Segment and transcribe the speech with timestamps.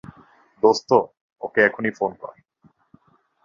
[0.63, 0.89] দোস্ত,
[1.41, 2.33] ওকে এখুনি ফোন কর।